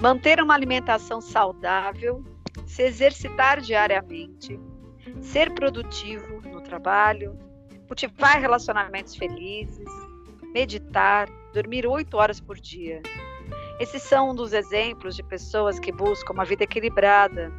[0.00, 2.24] manter uma alimentação saudável,
[2.66, 4.58] se exercitar diariamente,
[5.20, 7.36] ser produtivo no trabalho,
[7.86, 9.88] cultivar relacionamentos felizes,
[10.52, 13.02] meditar, dormir oito horas por dia.
[13.80, 17.52] Esses são um dos exemplos de pessoas que buscam uma vida equilibrada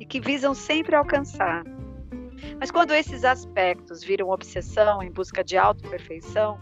[0.00, 1.62] e que visam sempre alcançar.
[2.58, 6.58] Mas quando esses aspectos viram obsessão em busca de autoperfeição,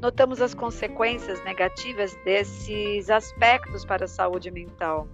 [0.00, 5.08] notamos as consequências negativas desses aspectos para a saúde mental.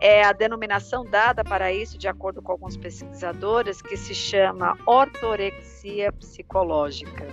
[0.00, 6.12] É a denominação dada para isso, de acordo com alguns pesquisadores, que se chama ortorexia
[6.12, 7.26] psicológica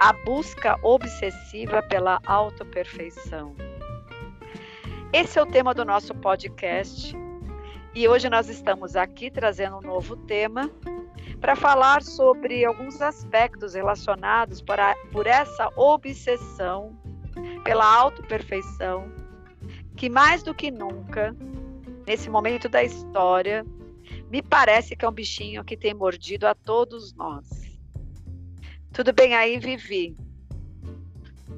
[0.00, 3.54] a busca obsessiva pela autoperfeição.
[5.12, 7.16] Esse é o tema do nosso podcast
[7.96, 10.70] e hoje nós estamos aqui trazendo um novo tema
[11.40, 16.94] para falar sobre alguns aspectos relacionados para, por essa obsessão
[17.64, 19.10] pela autoperfeição,
[19.96, 21.34] que mais do que nunca,
[22.06, 23.64] nesse momento da história,
[24.30, 27.48] me parece que é um bichinho que tem mordido a todos nós.
[28.92, 30.14] Tudo bem aí, Vivi?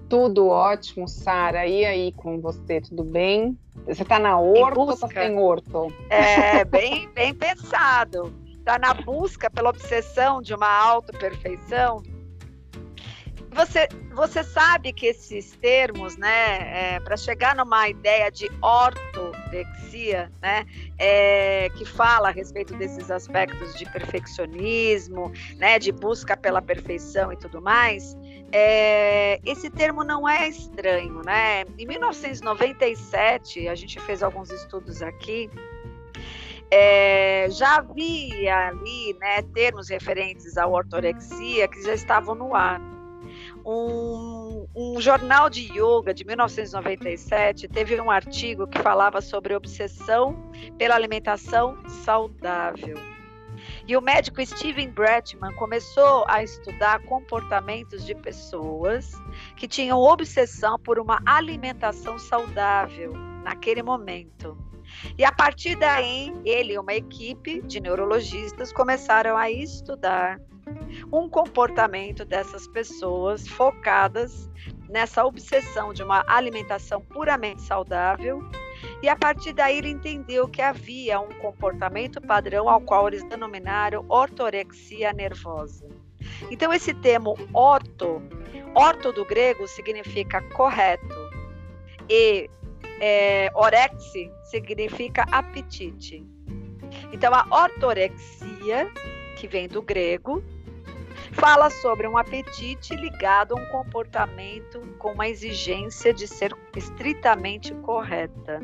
[0.08, 1.66] Tudo ótimo, Sara.
[1.66, 3.58] E aí com você, tudo bem?
[3.88, 5.92] Você está na horto ou está sem horto?
[6.10, 8.34] É, bem, bem pensado.
[8.46, 12.02] Está na busca pela obsessão de uma auto-perfeição.
[13.50, 20.66] Você, você sabe que esses termos, né, é, para chegar numa ideia de ortodexia, né,
[20.98, 27.36] é, que fala a respeito desses aspectos de perfeccionismo, né, de busca pela perfeição e
[27.38, 28.14] tudo mais,
[28.50, 31.64] é, esse termo não é estranho, né?
[31.78, 35.50] Em 1997, a gente fez alguns estudos aqui,
[36.70, 42.80] é, já havia ali né, termos referentes à ortorexia que já estavam no ar.
[43.64, 50.94] Um, um, jornal de yoga de 1997 teve um artigo que falava sobre obsessão pela
[50.94, 53.17] alimentação saudável.
[53.88, 59.14] E o médico Steven Bretman começou a estudar comportamentos de pessoas
[59.56, 64.58] que tinham obsessão por uma alimentação saudável naquele momento.
[65.16, 70.38] E a partir daí, ele e uma equipe de neurologistas começaram a estudar
[71.10, 74.50] um comportamento dessas pessoas focadas
[74.86, 78.46] nessa obsessão de uma alimentação puramente saudável
[79.02, 84.04] e a partir daí ele entendeu que havia um comportamento padrão ao qual eles denominaram
[84.08, 85.86] ortorexia nervosa.
[86.50, 88.22] Então esse termo orto,
[88.74, 91.16] orto do grego significa correto
[92.08, 92.50] e
[93.00, 96.26] é, orexi significa apetite.
[97.12, 98.90] Então a ortorexia,
[99.36, 100.42] que vem do grego,
[101.38, 108.60] fala sobre um apetite ligado a um comportamento com uma exigência de ser estritamente correta.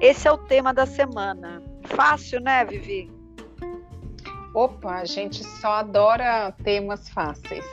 [0.00, 1.62] Esse é o tema da semana.
[1.84, 3.12] Fácil, né, Vivi?
[4.54, 7.64] Opa, a gente só adora temas fáceis.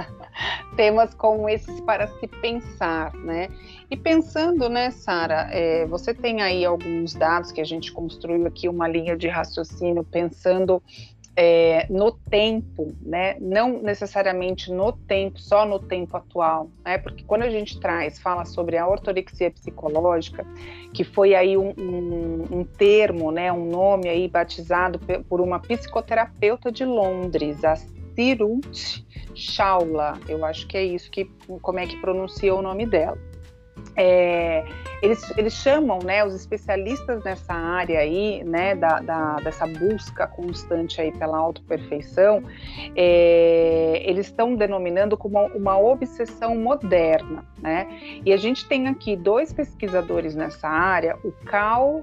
[0.76, 3.48] temas como esses para se pensar, né?
[3.88, 8.68] E pensando, né, Sara, é, você tem aí alguns dados que a gente construiu aqui
[8.68, 10.82] uma linha de raciocínio pensando
[11.36, 13.36] é, no tempo, né?
[13.40, 16.98] não necessariamente no tempo, só no tempo atual, né?
[16.98, 20.46] porque quando a gente traz, fala sobre a ortorexia psicológica,
[20.92, 23.52] que foi aí um, um, um termo, né?
[23.52, 27.76] um nome aí batizado por uma psicoterapeuta de Londres, a
[28.14, 31.24] Cirut Shaula, eu acho que é isso que,
[31.62, 33.16] como é que pronuncia o nome dela.
[33.96, 34.64] É,
[35.02, 41.00] eles, eles chamam né, os especialistas nessa área aí, né, da, da dessa busca constante
[41.00, 42.42] aí pela autoperfeição,
[42.94, 47.86] é, eles estão denominando como uma, obsessão moderna, né?
[48.24, 52.02] E a gente tem aqui dois pesquisadores nessa área, o Carl,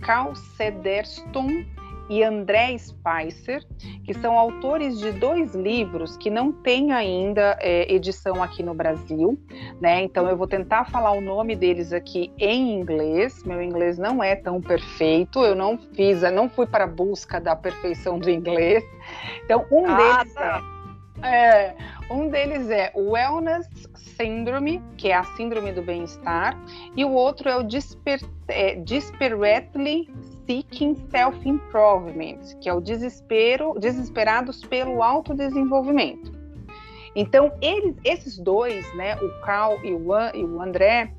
[0.00, 1.64] Carl Sederston
[2.08, 3.64] e André Spicer,
[4.04, 9.38] que são autores de dois livros que não têm ainda é, edição aqui no Brasil,
[9.80, 10.02] né?
[10.02, 13.44] Então eu vou tentar falar o nome deles aqui em inglês.
[13.44, 17.54] Meu inglês não é tão perfeito, eu não fiz, não fui para a busca da
[17.54, 18.84] perfeição do inglês.
[19.44, 20.62] Então um ah, deles tá.
[21.22, 21.76] é, é,
[22.10, 23.68] um deles é o Wellness
[24.16, 26.58] Syndrome, que é a síndrome do bem-estar,
[26.96, 30.08] e o outro é o Disper, é, Disperately
[30.48, 36.32] Seeking Self-Improvement, que é o desespero, desesperados pelo autodesenvolvimento.
[37.14, 41.12] Então, eles, esses dois, né, o Carl e o, e o André,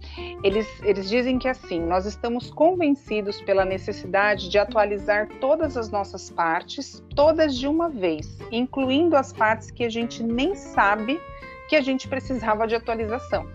[0.43, 6.31] eles, eles dizem que assim, nós estamos convencidos pela necessidade de atualizar todas as nossas
[6.31, 11.21] partes, todas de uma vez, incluindo as partes que a gente nem sabe
[11.67, 13.47] que a gente precisava de atualização.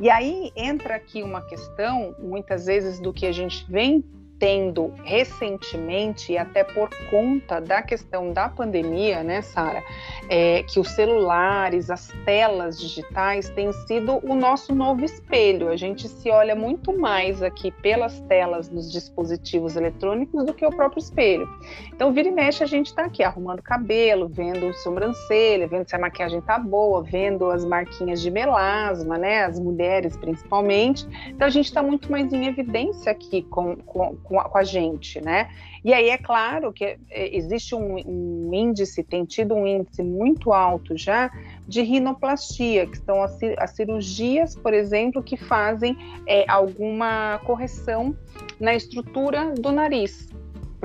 [0.00, 4.04] E aí entra aqui uma questão, muitas vezes, do que a gente vem
[4.38, 9.82] tendo recentemente, e até por conta da questão da pandemia, né, Sara,
[10.28, 15.68] é, que os celulares, as telas digitais têm sido o nosso novo espelho.
[15.68, 20.70] A gente se olha muito mais aqui pelas telas dos dispositivos eletrônicos do que o
[20.70, 21.48] próprio espelho.
[21.94, 25.98] Então, vira e mexe, a gente está aqui arrumando cabelo, vendo sobrancelha, vendo se a
[25.98, 31.06] maquiagem tá boa, vendo as marquinhas de melasma, né, as mulheres principalmente.
[31.28, 34.64] Então, a gente está muito mais em evidência aqui com, com com a, com a
[34.64, 35.48] gente, né?
[35.84, 40.52] E aí é claro que é, existe um, um, índice, tem tido um índice muito
[40.52, 41.30] alto já
[41.66, 45.96] de rinoplastia, que são as, as cirurgias, por exemplo, que fazem
[46.26, 48.16] é, alguma correção
[48.60, 50.28] na estrutura do nariz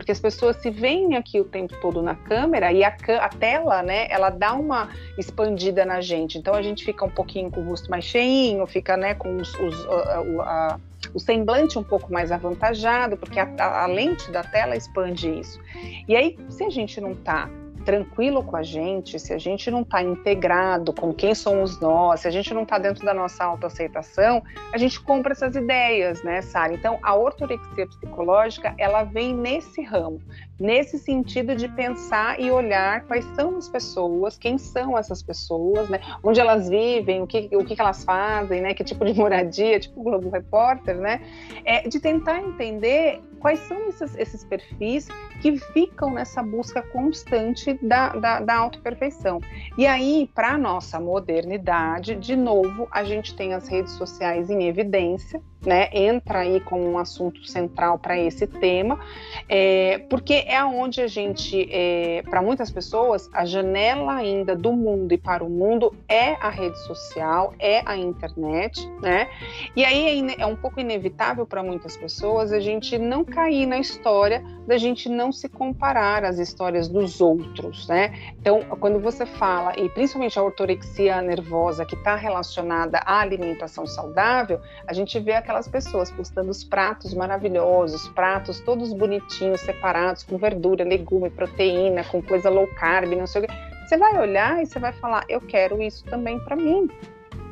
[0.02, 2.88] porque as pessoas se veem aqui o tempo todo na câmera e a,
[3.20, 6.40] a, tela, né, ela dá uma expandida na gente.
[6.40, 9.54] Então a gente fica um pouquinho com o rosto mais cheinho, fica, né, com os,
[9.54, 10.80] os a, a,
[11.14, 15.62] o semblante um pouco mais avantajado, porque a, a, lente da tela expande isso.
[16.08, 17.48] E aí, se a gente não está
[17.82, 22.28] tranquilo com a gente, se a gente não está integrado com quem somos nós, se
[22.28, 26.74] a gente não está dentro da nossa autoaceitação, a gente compra essas ideias, né, Sara?
[26.74, 30.22] Então, a ortorexia psicológica, ela vem nesse ramo,
[30.60, 36.00] nesse sentido de pensar e olhar quais são as pessoas, quem são essas pessoas, né?
[36.24, 38.74] Onde elas vivem, o que, o que elas fazem, né?
[38.74, 41.22] Que tipo de moradia, tipo o Globo Repórter, né?
[41.66, 45.08] É, de tentar entender quais são esses, esses perfis
[45.42, 49.42] que ficam nessa busca constante da, da, da autoperfeição.
[49.78, 54.68] E aí, para a nossa modernidade, de novo, a gente tem as redes sociais em
[54.68, 59.00] evidência, né, entra aí como um assunto central para esse tema,
[59.48, 65.14] é, porque é onde a gente, é, para muitas pessoas, a janela ainda do mundo
[65.14, 69.28] e para o mundo é a rede social, é a internet, né?
[69.76, 73.78] E aí é, é um pouco inevitável para muitas pessoas a gente não cair na
[73.78, 78.34] história da gente não se comparar às histórias dos outros, né?
[78.40, 84.60] Então, quando você fala, e principalmente a ortorexia nervosa que está relacionada à alimentação saudável,
[84.88, 90.38] a gente vê aquela aquelas pessoas postando os pratos maravilhosos, pratos todos bonitinhos, separados, com
[90.38, 93.54] verdura, legume, proteína, com coisa low carb, não sei o que.
[93.86, 96.90] Você vai olhar e você vai falar: eu quero isso também para mim.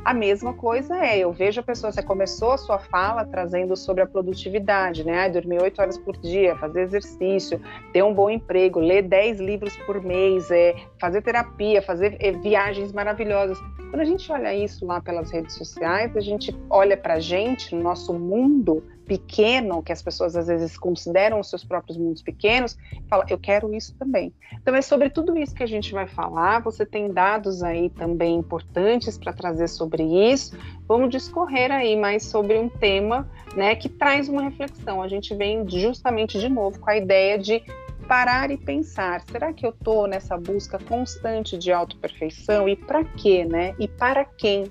[0.02, 4.02] A mesma coisa é, eu vejo a pessoa, você começou a sua fala trazendo sobre
[4.02, 5.28] a produtividade, né?
[5.28, 7.60] dormir oito horas por dia, fazer exercício,
[7.92, 12.92] ter um bom emprego, ler dez livros por mês, é, fazer terapia, fazer é, viagens
[12.92, 13.58] maravilhosas.
[13.90, 17.74] Quando a gente olha isso lá pelas redes sociais, a gente olha para a gente,
[17.74, 22.76] no nosso mundo pequeno, que as pessoas às vezes consideram os seus próprios mundos pequenos,
[23.08, 24.32] fala, eu quero isso também.
[24.54, 26.60] Então é sobre tudo isso que a gente vai falar.
[26.60, 30.56] Você tem dados aí também importantes para trazer sobre isso.
[30.86, 35.02] Vamos discorrer aí mais sobre um tema, né, que traz uma reflexão.
[35.02, 37.62] A gente vem justamente de novo com a ideia de
[38.10, 43.44] parar e pensar, será que eu estou nessa busca constante de autoperfeição e para quê,
[43.44, 43.72] né?
[43.78, 44.64] E para quem?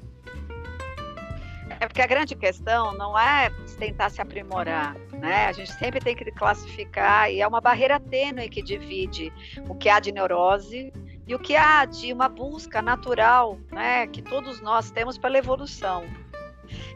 [1.79, 5.45] É porque a grande questão não é tentar se aprimorar, né?
[5.45, 9.31] A gente sempre tem que classificar e é uma barreira tênue que divide
[9.67, 10.91] o que há de neurose
[11.25, 14.07] e o que há de uma busca natural, né?
[14.07, 16.03] Que todos nós temos pela evolução.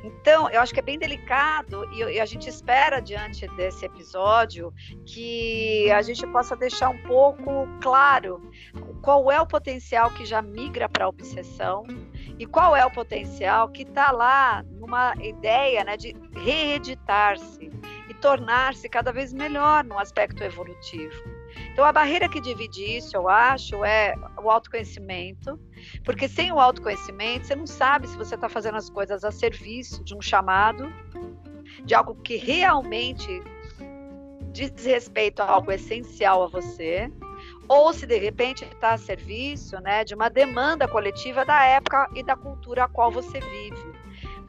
[0.03, 4.73] Então, eu acho que é bem delicado e, e a gente espera, diante desse episódio,
[5.05, 8.51] que a gente possa deixar um pouco claro
[9.01, 11.85] qual é o potencial que já migra para a obsessão
[12.39, 17.69] e qual é o potencial que está lá numa ideia né, de reeditar-se
[18.09, 21.32] e tornar-se cada vez melhor no aspecto evolutivo.
[21.73, 25.59] Então, a barreira que divide isso, eu acho, é o autoconhecimento,
[26.05, 30.03] porque sem o autoconhecimento, você não sabe se você está fazendo as coisas a serviço
[30.03, 30.93] de um chamado,
[31.83, 33.41] de algo que realmente
[34.51, 37.11] diz respeito a algo essencial a você,
[37.67, 42.23] ou se de repente está a serviço né, de uma demanda coletiva da época e
[42.23, 43.92] da cultura a qual você vive.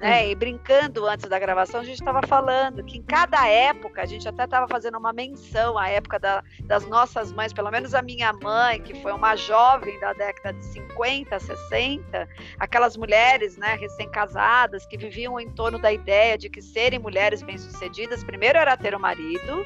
[0.04, 0.28] Né?
[0.28, 4.28] E brincando antes da gravação, a gente estava falando que em cada época, a gente
[4.28, 8.30] até estava fazendo uma menção à época da, das nossas mães, pelo menos a minha
[8.34, 14.98] mãe, que foi uma jovem da década de 50, 60, aquelas mulheres né, recém-casadas que
[14.98, 19.64] viviam em torno da ideia de que serem mulheres bem-sucedidas, primeiro era ter um marido,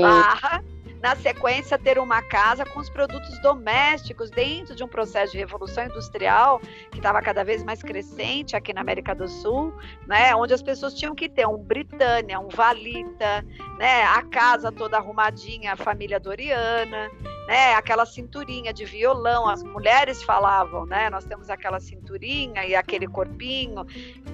[0.00, 0.64] barra
[1.04, 5.84] na sequência, ter uma casa com os produtos domésticos dentro de um processo de revolução
[5.84, 6.58] industrial
[6.90, 9.70] que estava cada vez mais crescente aqui na América do Sul,
[10.06, 13.44] né, onde as pessoas tinham que ter um Britânia, um Valita,
[13.78, 17.10] né, a casa toda arrumadinha, a família Doriana.
[17.46, 23.06] né, aquela cinturinha de violão, as mulheres falavam, né, nós temos aquela cinturinha e aquele
[23.06, 23.84] corpinho,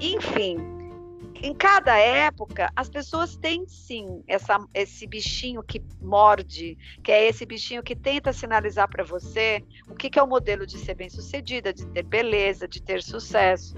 [0.01, 0.80] enfim,
[1.43, 7.47] em cada época, as pessoas têm sim essa, esse bichinho que morde, que é esse
[7.47, 11.73] bichinho que tenta sinalizar para você o que, que é o modelo de ser bem-sucedida,
[11.73, 13.75] de ter beleza, de ter sucesso.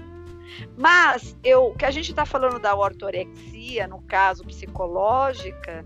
[0.77, 5.85] Mas eu, que a gente está falando da ortorexia, no caso psicológica,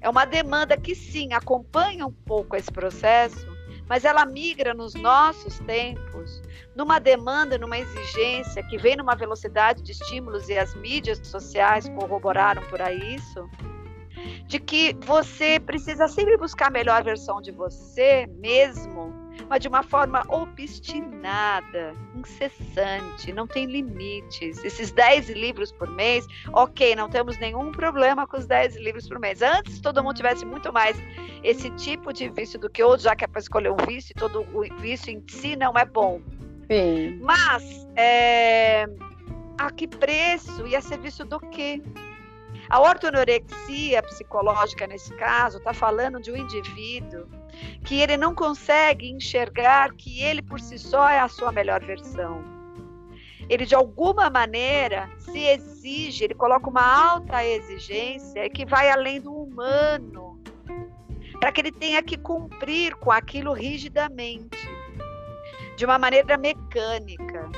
[0.00, 3.46] é uma demanda que sim acompanha um pouco esse processo,
[3.88, 6.42] mas ela migra nos nossos tempos,
[6.74, 12.62] numa demanda, numa exigência que vem numa velocidade de estímulos e as mídias sociais corroboraram
[12.68, 13.48] por isso,
[14.46, 19.82] de que você precisa sempre buscar a melhor versão de você mesmo mas de uma
[19.82, 24.62] forma obstinada, incessante, não tem limites.
[24.62, 29.18] Esses 10 livros por mês, ok, não temos nenhum problema com os 10 livros por
[29.18, 29.40] mês.
[29.42, 30.96] Antes todo mundo tivesse muito mais
[31.42, 34.18] esse tipo de vício do que outro, já que é para escolher um vício, e
[34.18, 36.20] todo o vício em si não é bom.
[36.70, 37.18] Sim.
[37.22, 38.86] Mas é,
[39.56, 41.82] a que preço e a serviço do quê?
[42.68, 47.26] A ortonorexia psicológica, nesse caso, está falando de um indivíduo
[47.84, 52.44] que ele não consegue enxergar que ele por si só é a sua melhor versão.
[53.48, 59.34] Ele, de alguma maneira, se exige, ele coloca uma alta exigência que vai além do
[59.34, 60.38] humano,
[61.40, 64.68] para que ele tenha que cumprir com aquilo rigidamente,
[65.76, 67.48] de uma maneira mecânica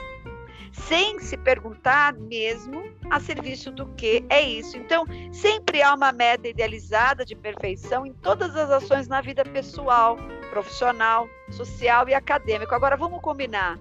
[0.91, 4.77] sem se perguntar mesmo a serviço do que é isso.
[4.77, 10.17] Então, sempre há uma meta idealizada de perfeição em todas as ações na vida pessoal,
[10.51, 12.75] profissional, social e acadêmico.
[12.75, 13.79] Agora, vamos combinar.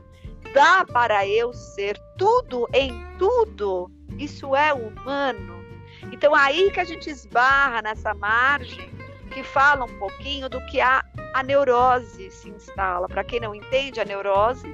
[0.53, 3.89] Dá para eu ser tudo em tudo?
[4.19, 5.65] Isso é humano?
[6.11, 8.87] Então, aí que a gente esbarra nessa margem
[9.29, 13.07] que fala um pouquinho do que a, a neurose se instala.
[13.07, 14.67] Para quem não entende, a neurose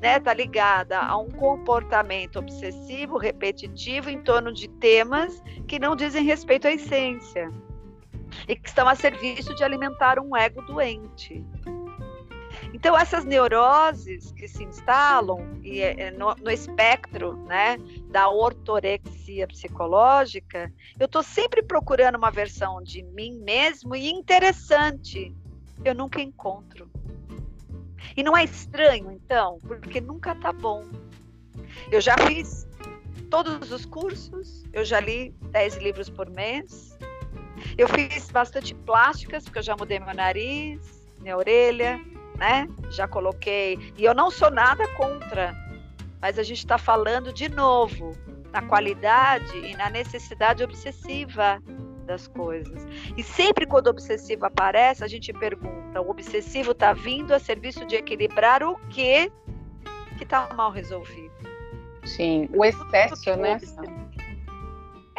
[0.00, 6.24] né, tá ligada a um comportamento obsessivo, repetitivo em torno de temas que não dizem
[6.24, 7.50] respeito à essência
[8.46, 11.44] e que estão a serviço de alimentar um ego doente.
[12.72, 17.78] Então, essas neuroses que se instalam e, é, no, no espectro né,
[18.10, 25.34] da ortorexia psicológica, eu estou sempre procurando uma versão de mim mesmo e interessante.
[25.84, 26.90] Eu nunca encontro.
[28.16, 30.84] E não é estranho, então, porque nunca tá bom.
[31.90, 32.66] Eu já fiz
[33.30, 36.98] todos os cursos, eu já li 10 livros por mês.
[37.76, 40.80] Eu fiz bastante plásticas, porque eu já mudei meu nariz,
[41.20, 42.00] minha orelha,
[42.38, 42.68] né?
[42.90, 43.92] Já coloquei.
[43.96, 45.54] E eu não sou nada contra,
[46.20, 48.16] mas a gente está falando de novo
[48.52, 51.60] na qualidade e na necessidade obsessiva
[52.06, 52.86] das coisas.
[53.16, 57.84] E sempre quando o obsessivo aparece, a gente pergunta: o obsessivo está vindo a serviço
[57.86, 59.30] de equilibrar o que
[60.16, 61.32] que está mal resolvido?
[62.04, 63.60] Sim, o excesso, né?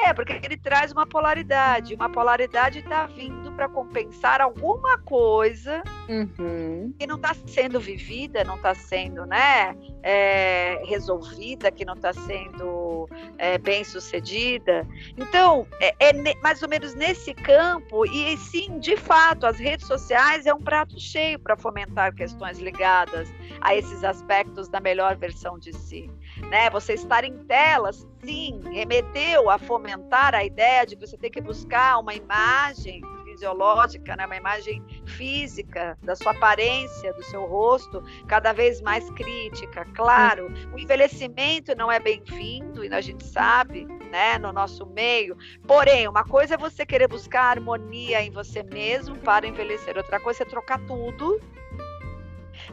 [0.05, 1.93] É, porque ele traz uma polaridade.
[1.93, 6.93] Uma polaridade está vindo para compensar alguma coisa uhum.
[6.97, 13.09] que não está sendo vivida, não está sendo né, é, resolvida, que não está sendo
[13.37, 14.87] é, bem sucedida.
[15.17, 20.45] Então, é, é mais ou menos nesse campo, e sim, de fato, as redes sociais
[20.45, 23.29] é um prato cheio para fomentar questões ligadas
[23.59, 26.09] a esses aspectos da melhor versão de si
[26.49, 26.69] né?
[26.69, 31.41] Você estar em telas, sim, remeteu a fomentar a ideia de que você tem que
[31.41, 33.01] buscar uma imagem
[33.39, 34.25] fisiológica, né?
[34.25, 39.85] uma imagem física da sua aparência, do seu rosto, cada vez mais crítica.
[39.95, 45.37] Claro, o envelhecimento não é bem-vindo, e a gente sabe, né, no nosso meio.
[45.65, 50.43] Porém, uma coisa é você querer buscar harmonia em você mesmo para envelhecer, outra coisa
[50.43, 51.39] é trocar tudo,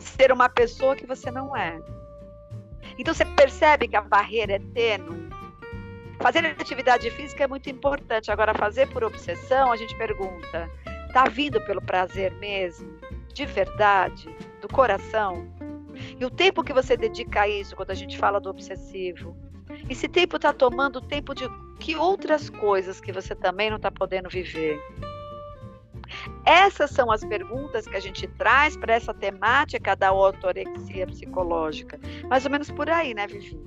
[0.01, 1.81] ser uma pessoa que você não é.
[2.99, 5.29] Então você percebe que a barreira é tênue.
[6.21, 8.31] Fazer atividade física é muito importante.
[8.31, 10.71] Agora, fazer por obsessão, a gente pergunta:
[11.13, 12.99] tá vindo pelo prazer mesmo?
[13.33, 14.29] De verdade?
[14.61, 15.47] Do coração?
[16.19, 19.37] E o tempo que você dedica a isso, quando a gente fala do obsessivo?
[19.89, 21.45] Esse tempo está tomando tempo de
[21.79, 24.81] que outras coisas que você também não está podendo viver?
[26.45, 31.99] Essas são as perguntas que a gente traz para essa temática da ortorexia psicológica.
[32.29, 33.59] Mais ou menos por aí, né, Vivi?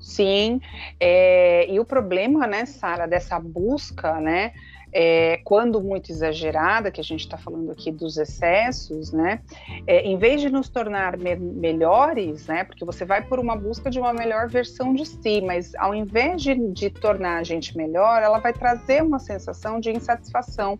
[0.00, 0.60] Sim,
[1.00, 4.52] é, e o problema, né, Sara, dessa busca, né,
[4.94, 9.40] é, quando muito exagerada, que a gente está falando aqui dos excessos, né?
[9.88, 12.62] É, em vez de nos tornar me melhores, né?
[12.62, 16.40] Porque você vai por uma busca de uma melhor versão de si, mas ao invés
[16.40, 20.78] de, de tornar a gente melhor, ela vai trazer uma sensação de insatisfação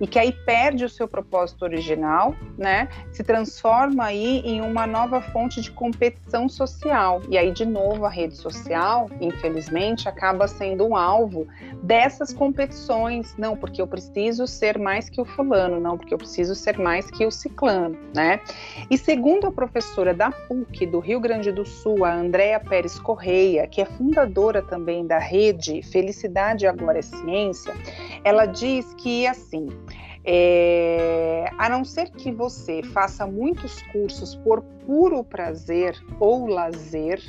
[0.00, 2.88] e que aí perde o seu propósito original, né?
[3.12, 8.10] Se transforma aí em uma nova fonte de competição social e aí de novo a
[8.10, 11.46] rede social, infelizmente, acaba sendo um alvo
[11.84, 16.54] dessas competições não, porque eu preciso ser mais que o fulano, não, porque eu preciso
[16.54, 18.40] ser mais que o ciclano, né?
[18.90, 23.66] E segundo a professora da PUC do Rio Grande do Sul, a Andréa Pérez Correia,
[23.66, 27.74] que é fundadora também da rede Felicidade Agora é Ciência,
[28.24, 29.68] ela diz que assim,
[30.24, 37.20] é, a não ser que você faça muitos cursos por puro prazer ou lazer,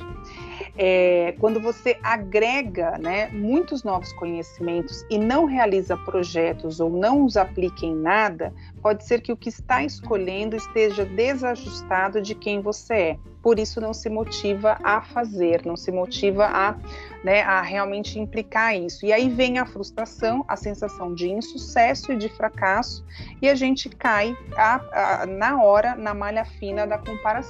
[0.78, 7.38] é, quando você agrega né, muitos novos conhecimentos e não realiza projetos ou não os
[7.38, 12.94] aplica em nada, pode ser que o que está escolhendo esteja desajustado de quem você
[12.94, 13.18] é.
[13.42, 16.76] Por isso não se motiva a fazer, não se motiva a,
[17.24, 19.06] né, a realmente implicar isso.
[19.06, 23.06] E aí vem a frustração, a sensação de insucesso e de fracasso,
[23.40, 27.45] e a gente cai a, a, na hora na malha fina da comparação.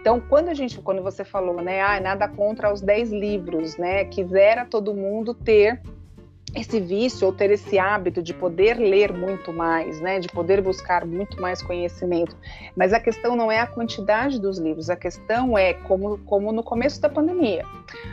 [0.00, 4.04] Então, quando a gente, quando você falou, né, ah, nada contra os 10 livros, né,
[4.04, 5.80] quisera todo mundo ter
[6.54, 11.06] esse vício ou ter esse hábito de poder ler muito mais, né, de poder buscar
[11.06, 12.36] muito mais conhecimento.
[12.76, 16.62] Mas a questão não é a quantidade dos livros, a questão é como, como no
[16.62, 17.64] começo da pandemia.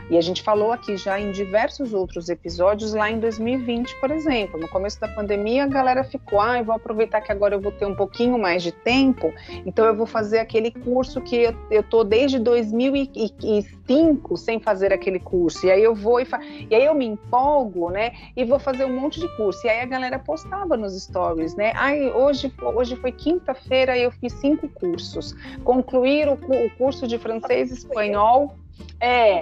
[0.09, 4.59] E a gente falou aqui já em diversos outros episódios lá em 2020, por exemplo.
[4.59, 7.71] No começo da pandemia, a galera ficou, ah, eu vou aproveitar que agora eu vou
[7.71, 9.33] ter um pouquinho mais de tempo,
[9.65, 15.19] então eu vou fazer aquele curso que eu, eu tô desde 2005 sem fazer aquele
[15.19, 15.65] curso.
[15.65, 16.27] E aí eu vou e,
[16.69, 18.11] e aí eu me empolgo, né?
[18.35, 19.65] E vou fazer um monte de curso.
[19.65, 21.71] E aí a galera postava nos stories, né?
[21.75, 25.35] Ai, hoje, hoje foi quinta-feira e eu fiz cinco cursos.
[25.63, 28.55] Concluir o, o curso de francês e espanhol.
[28.99, 29.39] É.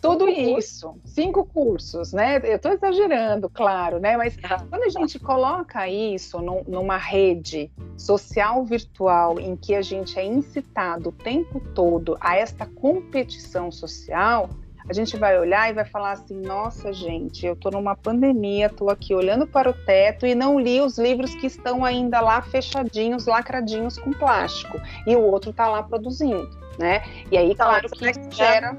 [0.00, 2.36] Tudo isso, cinco cursos, né?
[2.44, 4.16] Eu estou exagerando, claro, né?
[4.16, 4.36] Mas
[4.68, 11.08] quando a gente coloca isso numa rede social virtual em que a gente é incitado
[11.08, 14.50] o tempo todo a esta competição social,
[14.88, 18.90] a gente vai olhar e vai falar assim: nossa, gente, eu estou numa pandemia, estou
[18.90, 23.26] aqui olhando para o teto e não li os livros que estão ainda lá fechadinhos,
[23.26, 27.02] lacradinhos com plástico, e o outro está lá produzindo, né?
[27.30, 28.76] E aí, então, claro que isso gera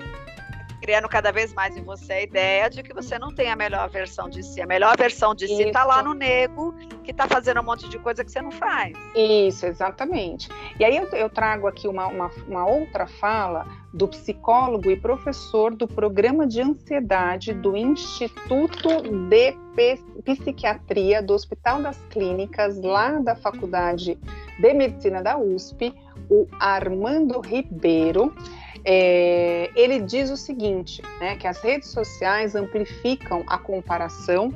[0.87, 3.89] criando cada vez mais em você a ideia de que você não tem a melhor
[3.89, 4.61] versão de si.
[4.61, 5.57] A melhor versão de Isso.
[5.57, 6.73] si está lá no nego,
[7.03, 8.97] que está fazendo um monte de coisa que você não faz.
[9.13, 10.47] Isso, exatamente.
[10.79, 15.75] E aí eu, eu trago aqui uma, uma, uma outra fala do psicólogo e professor
[15.75, 18.87] do programa de ansiedade do Instituto
[19.27, 19.57] de
[20.23, 24.17] Psiquiatria do Hospital das Clínicas, lá da Faculdade
[24.57, 25.93] de Medicina da USP,
[26.29, 28.33] o Armando Ribeiro
[28.89, 34.53] é, ele diz o seguinte, né, que as redes sociais amplificam a comparação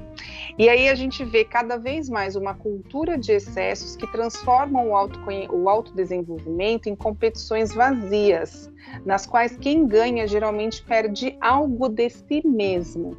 [0.57, 5.53] e aí a gente vê cada vez mais uma cultura de excessos que transformam o,
[5.53, 8.71] o autodesenvolvimento em competições vazias,
[9.05, 13.17] nas quais quem ganha geralmente perde algo de si mesmo.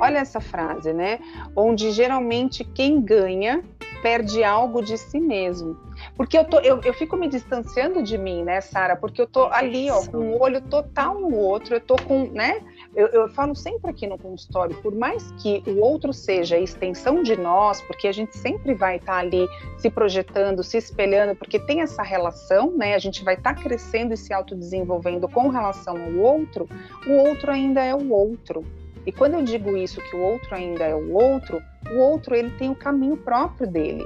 [0.00, 1.20] Olha essa frase, né?
[1.54, 3.62] Onde geralmente quem ganha
[4.04, 5.78] perde algo de si mesmo.
[6.14, 8.94] Porque eu, tô, eu, eu fico me distanciando de mim, né, Sara?
[8.96, 12.60] Porque eu tô ali, ó, com o olho total no outro, eu tô com, né?
[12.94, 17.22] Eu, eu falo sempre aqui no consultório, por mais que o outro seja a extensão
[17.22, 21.58] de nós, porque a gente sempre vai estar tá ali se projetando, se espelhando, porque
[21.58, 22.94] tem essa relação, né?
[22.94, 26.68] A gente vai estar tá crescendo e se autodesenvolvendo com relação ao outro,
[27.06, 28.62] o outro ainda é o outro.
[29.06, 32.50] E quando eu digo isso, que o outro ainda é o outro, o outro ele
[32.52, 34.04] tem o caminho próprio dele.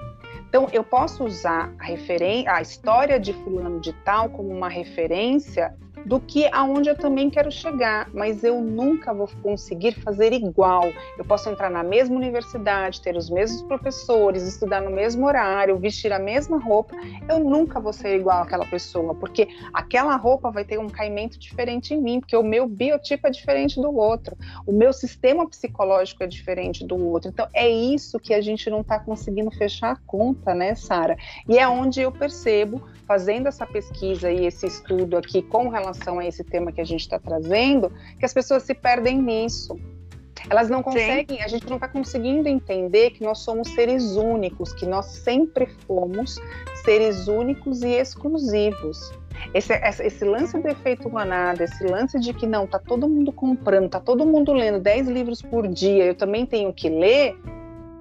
[0.48, 6.20] Então, eu posso usar a, a história de fulano de tal como uma referência do
[6.20, 10.92] que aonde eu também quero chegar, mas eu nunca vou conseguir fazer igual.
[11.16, 16.12] Eu posso entrar na mesma universidade, ter os mesmos professores, estudar no mesmo horário, vestir
[16.12, 16.94] a mesma roupa,
[17.28, 21.94] eu nunca vou ser igual àquela pessoa, porque aquela roupa vai ter um caimento diferente
[21.94, 26.26] em mim, porque o meu biotipo é diferente do outro, o meu sistema psicológico é
[26.26, 27.30] diferente do outro.
[27.30, 31.16] Então é isso que a gente não está conseguindo fechar a conta, né, Sara?
[31.48, 36.26] E é onde eu percebo, fazendo essa pesquisa e esse estudo aqui com relação a
[36.26, 39.74] esse tema que a gente está trazendo, que as pessoas se perdem nisso.
[40.48, 41.42] Elas não conseguem, Sim.
[41.42, 46.38] a gente não está conseguindo entender que nós somos seres únicos, que nós sempre fomos
[46.84, 49.12] seres únicos e exclusivos.
[49.54, 53.88] Esse, esse, lance do efeito manada, esse lance de que não, tá todo mundo comprando,
[53.88, 57.36] tá todo mundo lendo 10 livros por dia, eu também tenho que ler,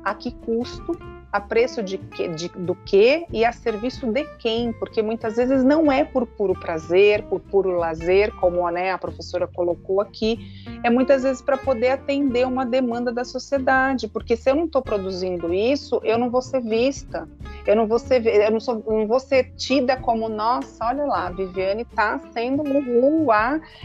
[0.04, 0.98] a que custo
[1.32, 5.64] a preço de, que, de, do que e a serviço de quem, porque muitas vezes
[5.64, 10.40] não é por puro prazer, por puro lazer, como né, a professora colocou aqui,
[10.84, 14.82] é muitas vezes para poder atender uma demanda da sociedade, porque se eu não estou
[14.82, 17.28] produzindo isso, eu não vou ser vista,
[17.66, 21.28] eu não vou ser, eu não, sou, não vou ser tida como, nossa, olha lá,
[21.28, 23.28] a Viviane está sendo um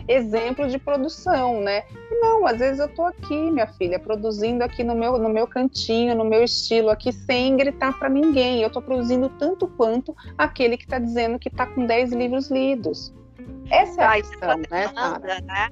[0.07, 1.83] exemplo de produção, né?
[2.11, 5.47] E não, às vezes eu estou aqui, minha filha, produzindo aqui no meu, no meu
[5.47, 8.61] cantinho, no meu estilo, aqui sem gritar para ninguém.
[8.61, 13.13] Eu estou produzindo tanto quanto aquele que está dizendo que está com 10 livros lidos.
[13.71, 15.41] Essa é a questão, né, Sara?
[15.41, 15.71] Né?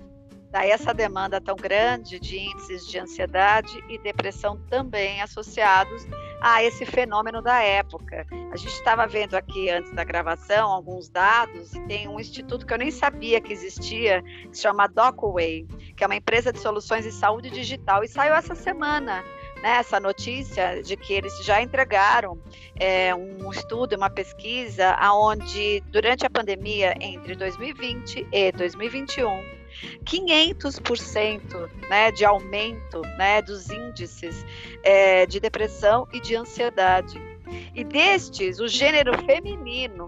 [0.50, 6.04] Daí essa demanda tão grande de índices de ansiedade e depressão também associados
[6.40, 8.26] a esse fenômeno da época.
[8.50, 12.74] A gente estava vendo aqui antes da gravação alguns dados e tem um instituto que
[12.74, 17.04] eu nem sabia que existia, que se chama Docway, que é uma empresa de soluções
[17.04, 19.22] de saúde digital e saiu essa semana
[19.62, 22.38] né, essa notícia de que eles já entregaram
[22.76, 29.60] é, um estudo, uma pesquisa, aonde durante a pandemia entre 2020 e 2021
[30.04, 34.44] 500% né, de aumento né, dos índices
[34.82, 37.20] é, de depressão e de ansiedade.
[37.74, 40.06] E destes, o gênero feminino,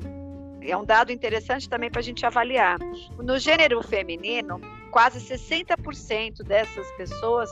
[0.60, 2.78] é um dado interessante também para a gente avaliar.
[3.18, 4.60] No gênero feminino,
[4.92, 7.50] quase 60% dessas pessoas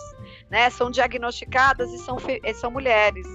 [0.51, 2.19] né, são diagnosticadas e são,
[2.55, 3.27] são mulheres,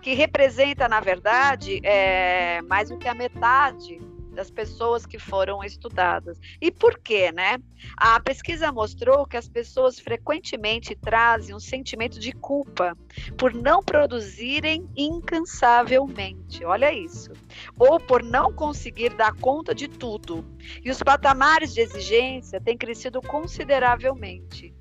[0.00, 4.00] que representa, na verdade, é, mais do que a metade
[4.40, 6.40] das pessoas que foram estudadas.
[6.62, 7.58] E por quê, né?
[7.94, 12.96] A pesquisa mostrou que as pessoas frequentemente trazem um sentimento de culpa
[13.36, 16.64] por não produzirem incansavelmente.
[16.64, 17.32] Olha isso.
[17.78, 20.42] Ou por não conseguir dar conta de tudo.
[20.82, 24.74] E os patamares de exigência têm crescido consideravelmente.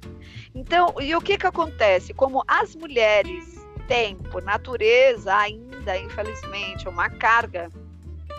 [0.55, 2.13] Então, e o que que acontece?
[2.13, 7.69] Como as mulheres têm, por natureza, ainda, infelizmente, uma carga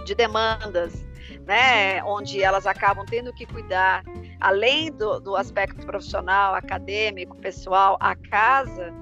[0.04, 1.04] de demandas,
[1.46, 4.02] né, onde elas acabam tendo que cuidar,
[4.40, 8.92] além do, do aspecto profissional, acadêmico, pessoal, a casa.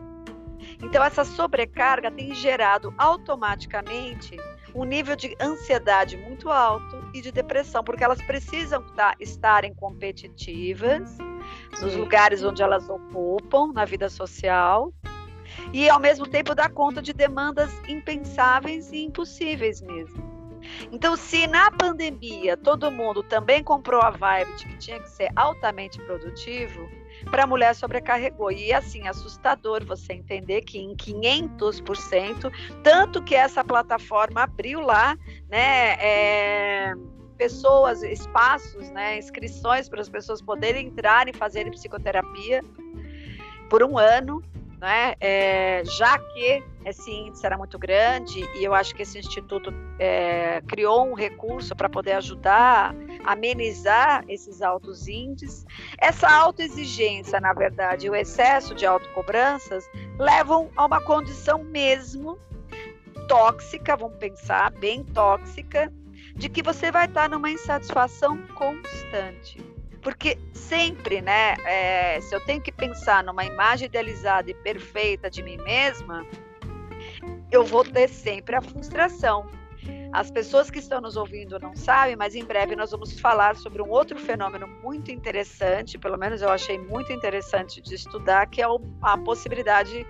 [0.83, 4.37] Então, essa sobrecarga tem gerado automaticamente
[4.75, 11.19] um nível de ansiedade muito alto e de depressão, porque elas precisam tá, estarem competitivas
[11.81, 14.93] nos lugares onde elas ocupam na vida social
[15.73, 20.38] e, ao mesmo tempo, dar conta de demandas impensáveis e impossíveis mesmo.
[20.93, 25.31] Então, se na pandemia todo mundo também comprou a vibe de que tinha que ser
[25.37, 26.89] altamente produtivo,
[27.31, 28.51] para a mulher sobrecarregou.
[28.51, 32.53] E assim, assustador você entender que em 500%,
[32.83, 35.17] tanto que essa plataforma abriu lá,
[35.49, 35.97] né?
[36.01, 36.95] É,
[37.37, 42.65] pessoas, espaços, né, inscrições para as pessoas poderem entrar e fazerem psicoterapia
[43.71, 44.43] por um ano,
[44.81, 45.15] né?
[45.21, 50.63] É, já que esse índice era muito grande e eu acho que esse instituto é,
[50.67, 55.67] criou um recurso para poder ajudar amenizar esses altos índices.
[55.99, 59.85] Essa autoexigência, na verdade, o excesso de autocobranças
[60.19, 62.39] levam a uma condição mesmo
[63.29, 65.93] tóxica, vamos pensar, bem tóxica,
[66.35, 69.63] de que você vai estar numa insatisfação constante.
[70.01, 75.43] Porque sempre, né, é, se eu tenho que pensar numa imagem idealizada e perfeita de
[75.43, 76.25] mim mesma,
[77.51, 79.47] eu vou ter sempre a frustração.
[80.13, 83.83] As pessoas que estão nos ouvindo não sabem, mas em breve nós vamos falar sobre
[83.83, 88.67] um outro fenômeno muito interessante, pelo menos eu achei muito interessante de estudar, que é
[89.03, 90.07] a possibilidade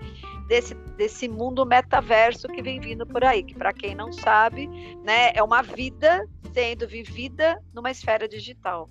[0.47, 4.67] desse, desse mundo metaverso que vem vindo por aí, que para quem não sabe,
[5.03, 8.89] né, é uma vida sendo vivida numa esfera digital.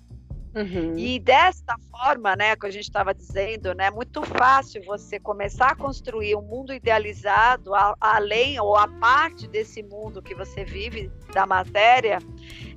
[0.55, 0.97] Uhum.
[0.97, 5.67] E desta forma, né, que a gente estava dizendo, né, é muito fácil você começar
[5.67, 11.11] a construir um mundo idealizado a, além ou a parte desse mundo que você vive
[11.33, 12.17] da matéria,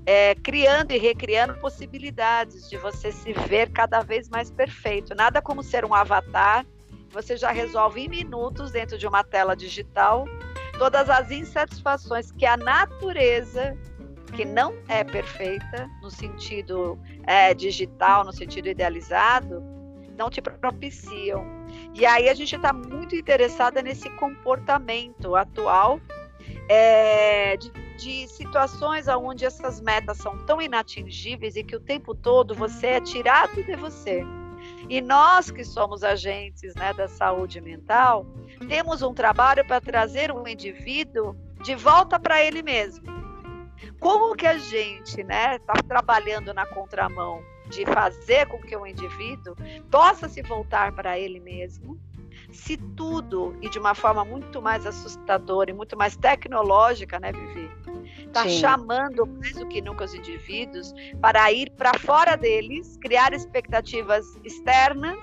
[0.04, 5.14] é, criando e recriando possibilidades de você se ver cada vez mais perfeito.
[5.14, 6.66] Nada como ser um avatar,
[7.10, 10.26] você já resolve em minutos dentro de uma tela digital
[10.78, 13.76] todas as insatisfações que a natureza
[14.32, 19.62] que não é perfeita no sentido é, digital, no sentido idealizado,
[20.16, 21.44] não te propiciam.
[21.94, 26.00] E aí a gente está muito interessada nesse comportamento atual
[26.68, 32.54] é, de, de, situações onde essas metas são tão inatingíveis e que o tempo todo
[32.54, 34.24] você é tirado de você.
[34.88, 38.26] E nós que somos agentes né, da saúde mental,
[38.68, 43.21] temos um trabalho para trazer um indivíduo de volta para ele mesmo
[44.00, 48.86] como que a gente está né, tá trabalhando na contramão de fazer com que o
[48.86, 49.56] indivíduo
[49.90, 51.98] possa se voltar para ele mesmo,
[52.50, 57.70] se tudo, e de uma forma muito mais assustadora e muito mais tecnológica, né, Vivi?
[58.26, 64.26] Está chamando mais do que nunca os indivíduos para ir para fora deles, criar expectativas
[64.44, 65.18] externas,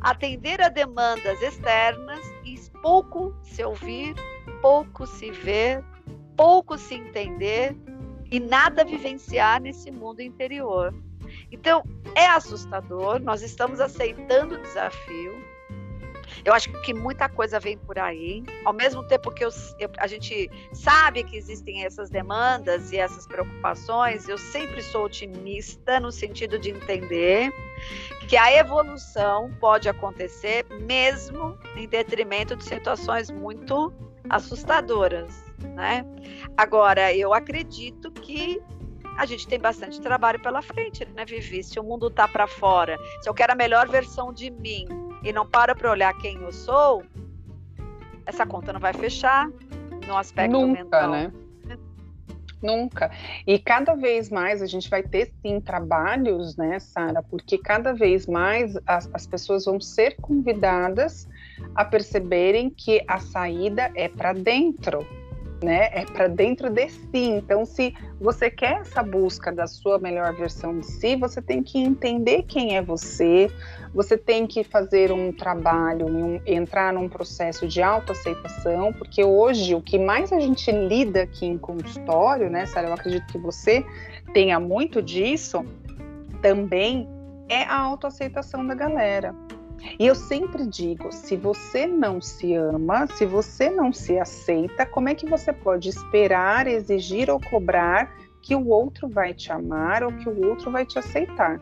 [0.00, 4.14] atender a demandas externas e pouco se ouvir,
[4.60, 5.84] pouco se ver,
[6.36, 7.74] pouco se entender
[8.30, 10.94] e nada vivenciar nesse mundo interior.
[11.50, 11.82] Então,
[12.14, 15.46] é assustador, nós estamos aceitando o desafio.
[16.44, 20.06] Eu acho que muita coisa vem por aí, ao mesmo tempo que eu, eu, a
[20.06, 26.58] gente sabe que existem essas demandas e essas preocupações, eu sempre sou otimista no sentido
[26.58, 27.52] de entender
[28.28, 33.92] que a evolução pode acontecer mesmo em detrimento de situações muito
[34.28, 35.45] assustadoras,
[35.76, 36.04] né?
[36.56, 38.60] Agora, eu acredito que
[39.18, 41.62] a gente tem bastante trabalho pela frente, né, Vivi?
[41.62, 44.86] Se o mundo tá para fora, se eu quero a melhor versão de mim
[45.22, 47.02] e não para para olhar quem eu sou,
[48.24, 49.48] essa conta não vai fechar
[50.06, 51.10] no aspecto Nunca, mental.
[51.10, 51.32] né?
[52.62, 53.10] Nunca.
[53.46, 57.22] E cada vez mais a gente vai ter sim trabalhos, né, Sara?
[57.22, 61.28] Porque cada vez mais as, as pessoas vão ser convidadas
[61.74, 65.06] a perceberem que a saída é para dentro
[65.62, 65.88] né?
[65.92, 67.08] É para dentro de si.
[67.14, 71.78] Então, se você quer essa busca da sua melhor versão de si, você tem que
[71.78, 73.50] entender quem é você,
[73.94, 79.80] você tem que fazer um trabalho, um, entrar num processo de autoaceitação, porque hoje o
[79.80, 82.88] que mais a gente lida aqui em consultório, né, Sara?
[82.88, 83.84] Eu acredito que você
[84.32, 85.64] tenha muito disso
[86.42, 87.08] também
[87.48, 89.34] é a autoaceitação da galera.
[89.98, 95.08] E eu sempre digo: se você não se ama, se você não se aceita, como
[95.08, 100.12] é que você pode esperar, exigir ou cobrar que o outro vai te amar ou
[100.12, 101.60] que o outro vai te aceitar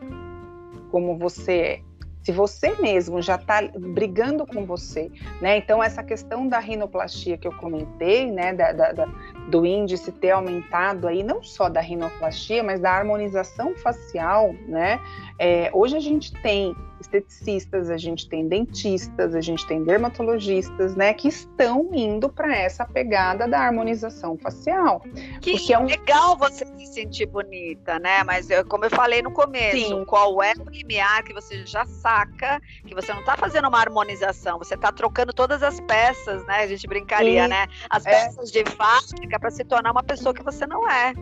[0.95, 1.81] como você é?
[2.23, 5.57] Se você mesmo já está brigando com você, né?
[5.57, 9.05] Então essa questão da rinoplastia que eu comentei, né, da, da, da,
[9.49, 15.01] do índice ter aumentado aí, não só da rinoplastia, mas da harmonização facial, né?
[15.37, 16.73] É, hoje a gente tem
[17.05, 22.85] esteticistas, a gente tem dentistas, a gente tem dermatologistas, né, que estão indo para essa
[22.85, 25.01] pegada da harmonização facial.
[25.41, 25.85] Que é um...
[25.85, 28.23] legal você se sentir bonita, né?
[28.23, 30.05] Mas eu, como eu falei no começo, Sim.
[30.05, 34.57] qual é o limiar que você já saca que você não está fazendo uma harmonização,
[34.57, 36.63] você está trocando todas as peças, né?
[36.63, 37.49] A gente brincaria, Sim.
[37.49, 37.67] né?
[37.89, 38.09] As é.
[38.09, 38.63] peças é.
[38.63, 41.13] de fábrica para se tornar uma pessoa que você não é.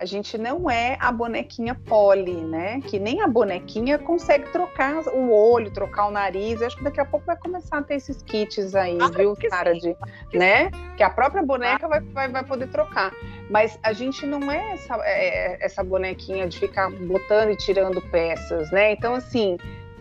[0.00, 2.80] A gente não é a bonequinha poli, né?
[2.80, 6.58] Que nem a bonequinha consegue trocar o olho, trocar o nariz.
[6.58, 9.36] Eu acho que daqui a pouco vai começar a ter esses kits aí, ah, viu,
[9.50, 9.74] cara?
[9.74, 9.94] De,
[10.32, 10.70] né?
[10.96, 13.12] Que a própria boneca vai, vai, vai poder trocar.
[13.50, 18.00] Mas a gente não é essa, é, é, essa bonequinha de ficar botando e tirando
[18.00, 18.92] peças, né?
[18.92, 19.58] Então, assim,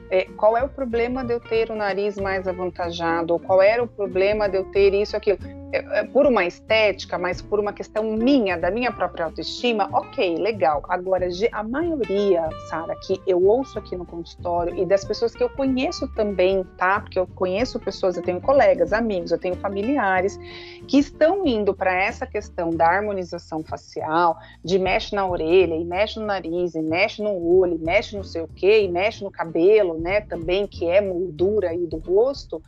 [0.10, 3.84] é, qual é o problema de eu ter o nariz mais avantajado, ou qual era
[3.84, 5.40] o problema de eu ter isso, aquilo.
[5.72, 10.36] É, é, por uma estética, mas por uma questão minha, da minha própria autoestima, ok,
[10.38, 10.84] legal.
[10.90, 15.50] Agora, a maioria, Sara, que eu ouço aqui no consultório e das pessoas que eu
[15.50, 17.00] conheço também, tá?
[17.00, 20.40] Porque eu conheço pessoas, eu tenho colegas, amigos, eu tenho familiares
[20.88, 26.20] que estão indo para essa questão da harmonização facial, de mexe na orelha, e mexe
[26.20, 29.30] no nariz, e mexe no olho, e mexe no sei o quê, e mexe no
[29.30, 30.22] cabelo, né?
[30.22, 32.60] Também que é moldura aí do rosto.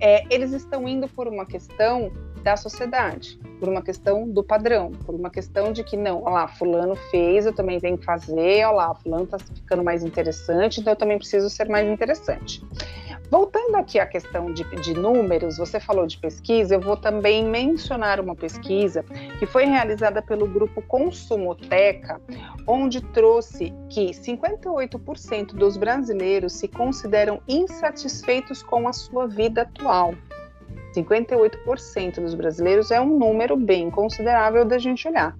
[0.00, 2.10] É, eles estão indo por uma questão
[2.48, 6.48] da sociedade, por uma questão do padrão, por uma questão de que não, olha lá,
[6.48, 10.94] fulano fez, eu também tenho que fazer, olha lá, fulano está ficando mais interessante, então
[10.94, 12.64] eu também preciso ser mais interessante.
[13.30, 18.18] Voltando aqui à questão de, de, números, você falou de pesquisa, eu vou também mencionar
[18.18, 19.04] uma pesquisa
[19.38, 22.18] que foi realizada pelo grupo Consumoteca,
[22.66, 30.14] onde trouxe que 58% dos brasileiros se consideram insatisfeitos com a sua vida atual.
[31.02, 35.36] 58% dos brasileiros é um número bem considerável da gente olhar.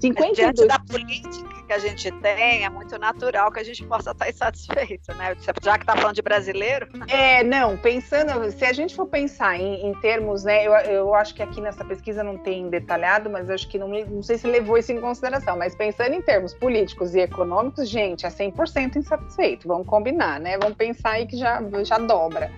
[0.00, 0.36] 52...
[0.36, 4.28] Diante da política que a gente tem, é muito natural que a gente possa estar
[4.28, 5.36] insatisfeito, né?
[5.62, 6.88] Já que está falando de brasileiro.
[7.06, 11.32] É, não, pensando, se a gente for pensar em, em termos, né, eu, eu acho
[11.32, 14.78] que aqui nessa pesquisa não tem detalhado, mas acho que não, não sei se levou
[14.78, 19.86] isso em consideração, mas pensando em termos políticos e econômicos, gente, é 100% insatisfeito, vamos
[19.86, 20.58] combinar, né?
[20.58, 22.50] Vamos pensar aí que já, já dobra,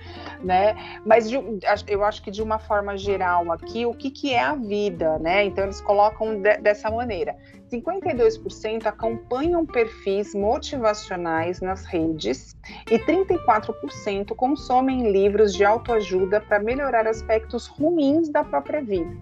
[0.42, 0.74] né?
[1.04, 5.18] Mas eu acho que de uma forma geral aqui, o que, que é a vida,
[5.18, 5.44] né?
[5.44, 7.36] Então eles colocam de, dessa maneira.
[7.72, 12.54] 52% acompanham perfis motivacionais nas redes
[12.90, 19.16] e 34% consomem livros de autoajuda para melhorar aspectos ruins da própria vida.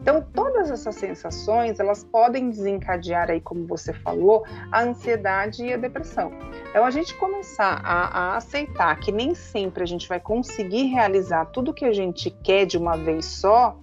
[0.00, 5.76] Então, todas essas sensações, elas podem desencadear aí, como você falou, a ansiedade e a
[5.76, 6.32] depressão.
[6.70, 11.46] Então, a gente começar a, a aceitar que nem sempre a gente vai conseguir realizar
[11.46, 13.78] tudo que a gente quer de uma vez só,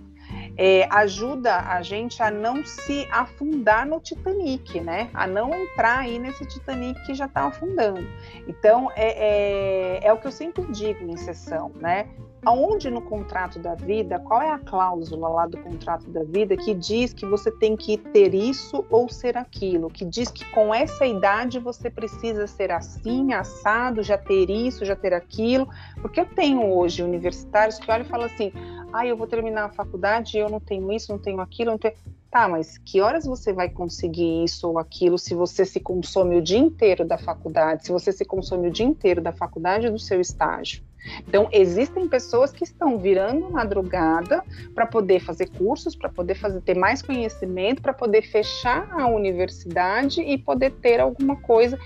[0.62, 5.10] é, ajuda a gente a não se afundar no Titanic, né?
[5.14, 8.06] A não entrar aí nesse Titanic que já está afundando.
[8.46, 12.10] Então, é, é, é, o que eu sempre digo em sessão, né?
[12.46, 16.74] Aonde no contrato da vida, qual é a cláusula lá do contrato da vida que
[16.74, 19.90] diz que você tem que ter isso ou ser aquilo?
[19.90, 24.96] Que diz que com essa idade você precisa ser assim, assado, já ter isso, já
[24.96, 25.68] ter aquilo?
[26.02, 28.54] Porque eu tenho hoje universitários que olham e falam assim:
[28.94, 31.96] ah, eu vou terminar a faculdade eu não tenho isso, não tenho aquilo, não tenho.
[32.32, 36.42] Tá, mas que horas você vai conseguir isso ou aquilo se você se consome o
[36.42, 40.22] dia inteiro da faculdade, se você se consome o dia inteiro da faculdade do seu
[40.22, 40.89] estágio?
[41.28, 46.78] Então, existem pessoas que estão virando madrugada para poder fazer cursos, para poder fazer, ter
[46.78, 51.78] mais conhecimento, para poder fechar a universidade e poder ter alguma coisa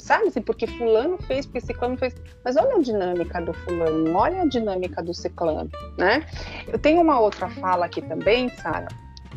[0.00, 4.42] sabe assim, porque fulano fez, porque ciclano fez, mas olha a dinâmica do fulano, olha
[4.42, 6.26] a dinâmica do ciclano, né?
[6.68, 8.88] Eu tenho uma outra fala aqui também, Sara.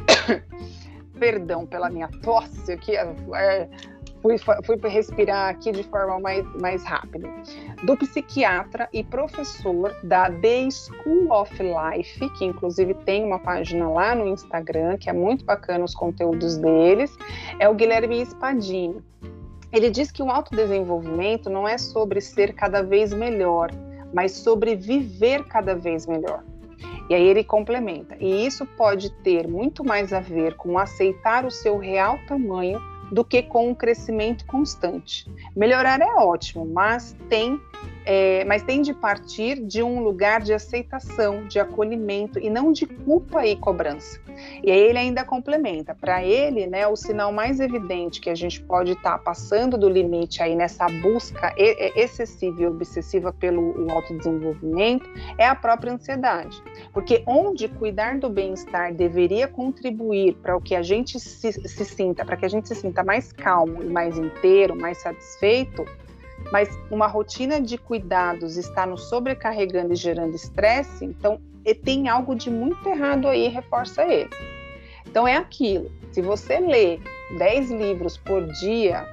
[1.17, 3.69] Perdão pela minha tosse aqui, é,
[4.37, 7.29] fui, fui respirar aqui de forma mais, mais rápida.
[7.83, 14.15] Do psiquiatra e professor da The School of Life, que inclusive tem uma página lá
[14.15, 17.15] no Instagram, que é muito bacana os conteúdos deles,
[17.59, 19.01] é o Guilherme Spadini.
[19.71, 23.71] Ele diz que o autodesenvolvimento não é sobre ser cada vez melhor,
[24.13, 26.43] mas sobre viver cada vez melhor.
[27.09, 31.51] E aí ele complementa: e isso pode ter muito mais a ver com aceitar o
[31.51, 32.79] seu real tamanho
[33.11, 35.29] do que com um crescimento constante.
[35.55, 37.59] Melhorar é ótimo, mas tem,
[38.05, 42.85] é, mas tem de partir de um lugar de aceitação, de acolhimento e não de
[42.85, 44.19] culpa e cobrança.
[44.63, 48.61] E aí ele ainda complementa, para ele, né, o sinal mais evidente que a gente
[48.61, 55.47] pode estar tá passando do limite aí nessa busca excessiva e obsessiva pelo autodesenvolvimento é
[55.47, 56.61] a própria ansiedade.
[56.93, 62.25] Porque onde cuidar do bem-estar deveria contribuir para o que a gente se, se sinta,
[62.25, 65.85] para que a gente se sinta mais calmo e mais inteiro, mais satisfeito,
[66.51, 71.39] mas uma rotina de cuidados está nos sobrecarregando e gerando estresse, então
[71.83, 74.29] tem algo de muito errado aí, reforça ele.
[75.07, 75.91] Então é aquilo.
[76.11, 76.99] Se você lê
[77.37, 79.07] 10 livros por dia,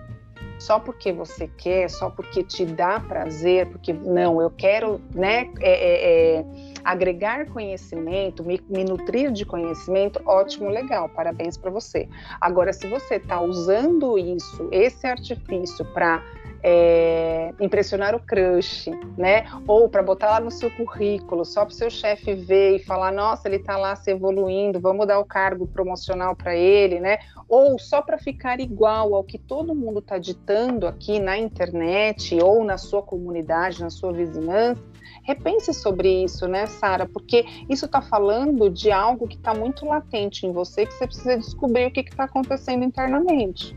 [0.58, 5.72] só porque você quer, só porque te dá prazer, porque não, eu quero, né, é,
[5.72, 6.44] é, é,
[6.84, 12.08] agregar conhecimento, me, me, nutrir de conhecimento, ótimo, legal, parabéns para você.
[12.40, 16.22] Agora, se você está usando isso, esse artifício para
[16.62, 19.44] é, impressionar o crush, né?
[19.66, 23.12] Ou para botar lá no seu currículo, só para o seu chefe ver e falar,
[23.12, 27.18] nossa, ele está lá se evoluindo, vamos dar o cargo promocional para ele, né?
[27.48, 32.64] Ou só para ficar igual ao que todo mundo está ditando aqui na internet ou
[32.64, 34.82] na sua comunidade, na sua vizinhança.
[35.24, 37.06] Repense sobre isso, né, Sara?
[37.06, 41.36] Porque isso está falando de algo que está muito latente em você, que você precisa
[41.36, 43.76] descobrir o que está acontecendo internamente.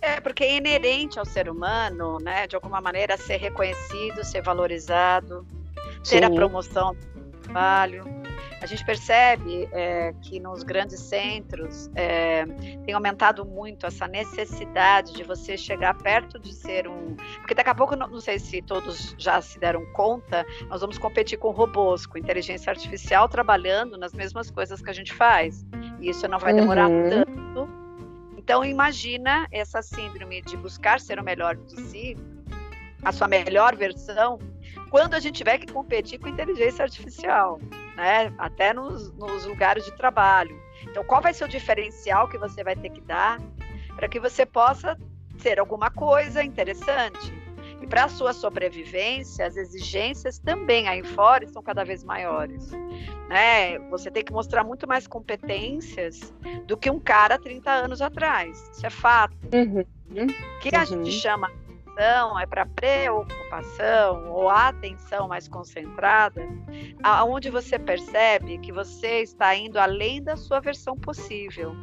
[0.00, 5.46] É, porque é inerente ao ser humano, né, de alguma maneira, ser reconhecido, ser valorizado,
[6.08, 6.24] ter Sim.
[6.24, 8.04] a promoção do trabalho.
[8.60, 12.44] A gente percebe é, que nos grandes centros é,
[12.84, 17.14] tem aumentado muito essa necessidade de você chegar perto de ser um.
[17.38, 20.98] Porque daqui a pouco, não, não sei se todos já se deram conta, nós vamos
[20.98, 25.64] competir com robôs, com inteligência artificial trabalhando nas mesmas coisas que a gente faz.
[26.00, 27.10] E isso não vai demorar uhum.
[27.10, 27.87] tanto
[28.48, 32.16] então, imagina essa síndrome de buscar ser o melhor de si,
[33.04, 34.38] a sua melhor versão,
[34.88, 37.60] quando a gente tiver que competir com inteligência artificial,
[37.94, 38.32] né?
[38.38, 40.58] Até nos, nos lugares de trabalho.
[40.84, 43.38] Então, qual vai ser o diferencial que você vai ter que dar
[43.94, 44.96] para que você possa
[45.36, 47.37] ser alguma coisa interessante?
[47.88, 52.70] Para a sua sobrevivência, as exigências também aí fora estão cada vez maiores.
[53.28, 53.78] Né?
[53.90, 56.34] Você tem que mostrar muito mais competências
[56.66, 58.70] do que um cara 30 anos atrás.
[58.72, 59.34] Isso é fato.
[59.52, 59.84] Uhum.
[60.26, 61.10] O que a gente uhum.
[61.10, 61.50] chama
[61.98, 66.48] atenção é para preocupação ou atenção mais concentrada,
[67.02, 71.74] aonde você percebe que você está indo além da sua versão possível.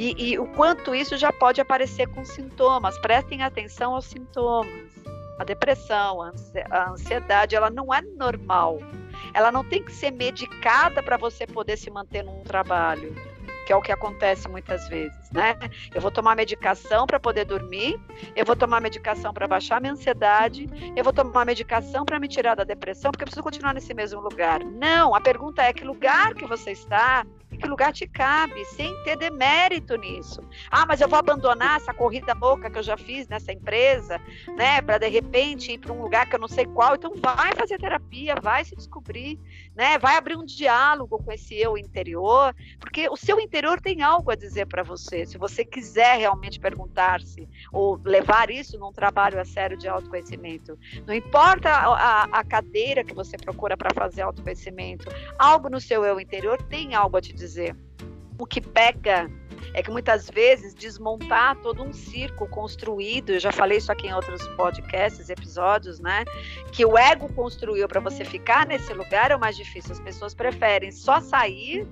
[0.00, 2.98] E, e, o quanto isso já pode aparecer com sintomas.
[3.00, 4.88] Prestem atenção aos sintomas.
[5.38, 8.78] A depressão, a ansiedade, ela não é normal.
[9.34, 13.14] Ela não tem que ser medicada para você poder se manter num trabalho.
[13.66, 15.54] que é o que acontece muitas vezes, né?
[15.94, 18.00] Eu vou tomar medicação para poder dormir,
[18.34, 20.66] eu vou tomar medicação para baixar minha ansiedade,
[20.96, 24.20] eu vou tomar medicação para me tirar da depressão, porque eu preciso continuar nesse mesmo
[24.20, 24.64] lugar.
[24.64, 27.24] Não, a pergunta é que lugar que você está
[27.58, 30.42] que lugar te cabe, sem ter demérito nisso.
[30.70, 34.20] Ah, mas eu vou abandonar essa corrida louca que eu já fiz nessa empresa,
[34.56, 36.94] né, para de repente ir para um lugar que eu não sei qual.
[36.94, 39.38] Então vai fazer terapia, vai se descobrir,
[39.80, 39.98] né?
[39.98, 44.34] Vai abrir um diálogo com esse eu interior, porque o seu interior tem algo a
[44.34, 45.24] dizer para você.
[45.24, 51.14] Se você quiser realmente perguntar-se ou levar isso num trabalho a sério de autoconhecimento, não
[51.14, 55.08] importa a, a, cadeira que você procura para fazer autoconhecimento,
[55.38, 57.74] algo no seu eu interior tem algo a te dizer.
[58.40, 59.30] O que pega
[59.74, 64.14] é que muitas vezes desmontar todo um circo construído, eu já falei isso aqui em
[64.14, 66.24] outros podcasts, episódios, né?
[66.72, 69.92] Que o ego construiu para você ficar nesse lugar é o mais difícil.
[69.92, 71.86] As pessoas preferem só sair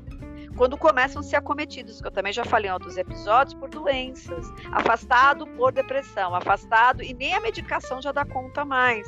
[0.58, 4.52] quando começam a ser acometidos, que eu também já falei em outros episódios, por doenças,
[4.72, 9.06] afastado por depressão, afastado e nem a medicação já dá conta mais.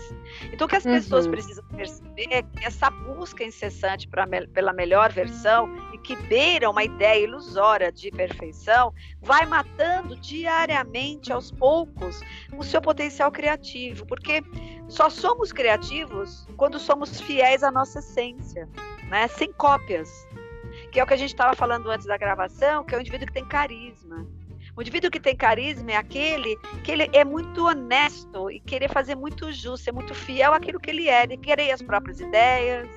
[0.52, 0.92] Então, o que as uhum.
[0.92, 5.68] pessoas precisam perceber é que essa busca incessante pra, pela melhor versão
[6.00, 12.20] que beira uma ideia ilusória de perfeição vai matando diariamente, aos poucos,
[12.56, 14.42] o seu potencial criativo, porque
[14.88, 18.68] só somos criativos quando somos fiéis à nossa essência,
[19.08, 19.28] né?
[19.28, 20.26] sem cópias
[20.90, 23.26] que é o que a gente estava falando antes da gravação, que é o indivíduo
[23.26, 24.26] que tem carisma.
[24.76, 29.14] O indivíduo que tem carisma é aquele que ele é muito honesto e querer fazer
[29.14, 32.88] muito justo, é muito fiel àquilo que ele é, ele querer as próprias ideias,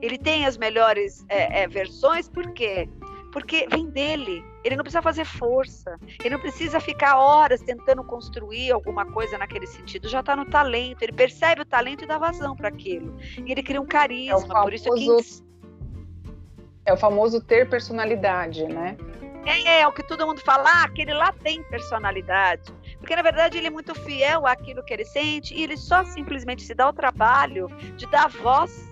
[0.00, 2.88] ele tem as melhores é, é, versões, por quê?
[3.32, 8.70] Porque vem dele, ele não precisa fazer força, ele não precisa ficar horas tentando construir
[8.70, 12.54] alguma coisa naquele sentido, já está no talento, ele percebe o talento e dá vazão
[12.54, 13.16] para aquilo.
[13.44, 15.52] E ele cria um carisma, é famoso, por isso que
[16.84, 18.96] é o famoso ter personalidade, né?
[19.44, 22.72] É, é, o que todo mundo fala, ah, aquele lá tem personalidade.
[22.98, 26.62] Porque, na verdade, ele é muito fiel àquilo que ele sente e ele só simplesmente
[26.62, 27.66] se dá o trabalho
[27.96, 28.91] de dar voz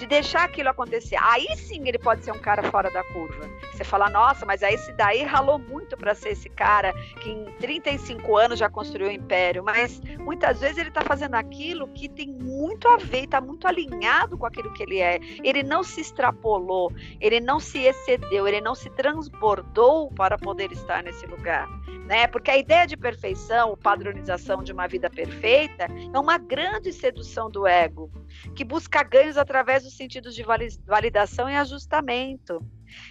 [0.00, 1.16] de deixar aquilo acontecer.
[1.20, 3.48] Aí sim ele pode ser um cara fora da curva.
[3.70, 7.44] Você fala, nossa, mas aí esse daí ralou muito para ser esse cara que em
[7.58, 9.62] 35 anos já construiu o um império.
[9.62, 14.38] Mas muitas vezes ele está fazendo aquilo que tem muito a ver, está muito alinhado
[14.38, 15.20] com aquilo que ele é.
[15.44, 16.90] Ele não se extrapolou,
[17.20, 21.68] ele não se excedeu, ele não se transbordou para poder estar nesse lugar.
[22.10, 22.26] Né?
[22.26, 27.68] Porque a ideia de perfeição, padronização de uma vida perfeita, é uma grande sedução do
[27.68, 28.10] ego,
[28.56, 30.44] que busca ganhos através dos sentidos de
[30.84, 32.60] validação e ajustamento.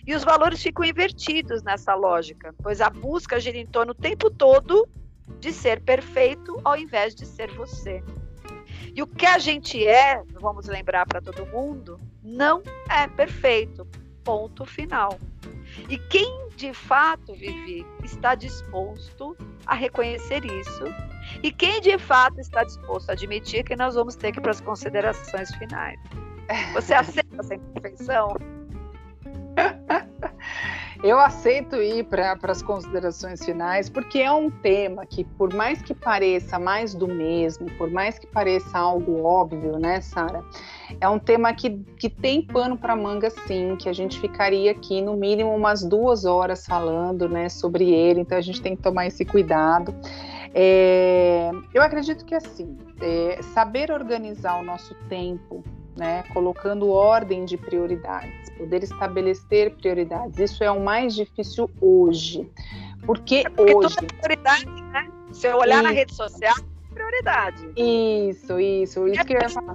[0.06, 4.30] E os valores ficam invertidos nessa lógica, pois a busca gira em torno o tempo
[4.30, 4.86] todo
[5.40, 8.04] de ser perfeito ao invés de ser você.
[8.94, 13.88] E o que a gente é, vamos lembrar para todo mundo, não é perfeito.
[14.24, 15.20] Ponto final.
[15.88, 20.84] E quem de fato, Vivi, está disposto a reconhecer isso?
[21.42, 24.52] E quem de fato está disposto a admitir que nós vamos ter que ir para
[24.52, 25.98] as considerações finais?
[26.74, 28.36] Você aceita essa imperfeição?
[31.02, 35.94] Eu aceito ir para as considerações finais, porque é um tema que, por mais que
[35.94, 40.44] pareça mais do mesmo, por mais que pareça algo óbvio, né, Sara?
[41.00, 45.02] É um tema que, que tem pano para manga, sim, que a gente ficaria aqui
[45.02, 49.08] no mínimo umas duas horas falando né, sobre ele, então a gente tem que tomar
[49.08, 49.96] esse cuidado.
[50.54, 55.64] É, eu acredito que assim, é, saber organizar o nosso tempo,
[55.96, 62.48] né, colocando ordem de prioridades, poder estabelecer prioridades, isso é o mais difícil hoje.
[63.06, 63.96] Porque, é porque hoje.
[63.96, 65.10] Tudo é prioridade, né?
[65.32, 65.84] Se eu olhar e...
[65.84, 67.70] na rede social, é prioridade.
[67.76, 69.08] Isso, isso.
[69.08, 69.74] Isso é que eu ia falar.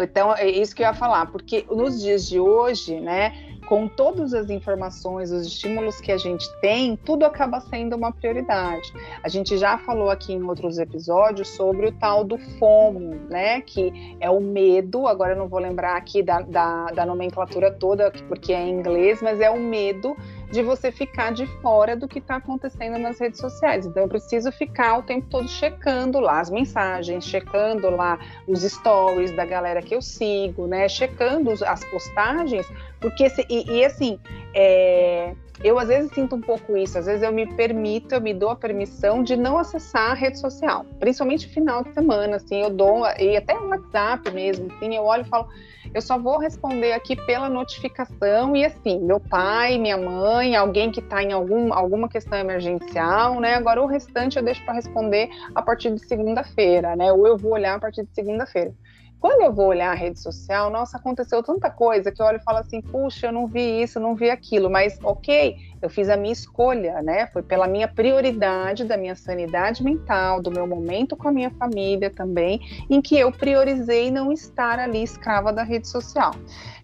[0.00, 4.32] Então, é isso que eu ia falar, porque nos dias de hoje, né, com todas
[4.32, 8.90] as informações, os estímulos que a gente tem, tudo acaba sendo uma prioridade.
[9.22, 13.60] A gente já falou aqui em outros episódios sobre o tal do FOMO, né?
[13.60, 18.10] Que é o medo, agora eu não vou lembrar aqui da, da, da nomenclatura toda,
[18.26, 20.16] porque é em inglês, mas é o medo
[20.50, 23.86] de você ficar de fora do que está acontecendo nas redes sociais.
[23.86, 29.30] Então eu preciso ficar o tempo todo checando lá as mensagens, checando lá os stories
[29.32, 30.88] da galera que eu sigo, né?
[30.88, 32.66] Checando as postagens,
[33.00, 34.18] porque e, e, assim
[34.54, 38.32] é, eu às vezes sinto um pouco isso, às vezes eu me permito, eu me
[38.32, 42.70] dou a permissão de não acessar a rede social, principalmente final de semana, assim, eu
[42.70, 45.48] dou, e até o WhatsApp mesmo, assim, eu olho e falo,
[45.94, 51.00] eu só vou responder aqui pela notificação e assim, meu pai, minha mãe, alguém que
[51.00, 53.54] está em algum, alguma questão emergencial, né?
[53.54, 57.12] Agora o restante eu deixo para responder a partir de segunda-feira, né?
[57.12, 58.74] Ou eu vou olhar a partir de segunda-feira.
[59.20, 62.44] Quando eu vou olhar a rede social, nossa, aconteceu tanta coisa que eu olho e
[62.44, 66.16] falo assim, puxa, eu não vi isso, não vi aquilo, mas ok, eu fiz a
[66.16, 67.26] minha escolha, né?
[67.26, 72.10] Foi pela minha prioridade, da minha sanidade mental, do meu momento com a minha família
[72.10, 76.32] também, em que eu priorizei não estar ali escrava da rede social.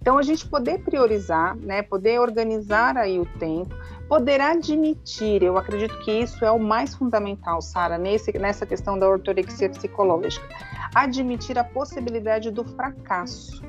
[0.00, 1.82] Então a gente poder priorizar, né?
[1.82, 3.74] Poder organizar aí o tempo,
[4.14, 9.68] poder admitir, eu acredito que isso é o mais fundamental, Sara, nessa questão da ortorexia
[9.68, 10.48] psicológica.
[10.94, 13.60] Admitir a possibilidade do fracasso,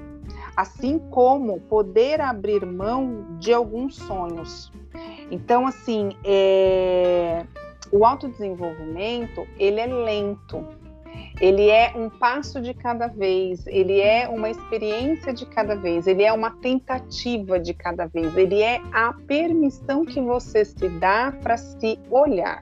[0.56, 4.72] assim como poder abrir mão de alguns sonhos.
[5.32, 7.44] Então, assim, é...
[7.92, 10.64] o autodesenvolvimento ele é lento,
[11.40, 16.24] ele é um passo de cada vez, ele é uma experiência de cada vez, ele
[16.24, 21.58] é uma tentativa de cada vez, ele é a permissão que você se dá para
[21.58, 22.62] se olhar.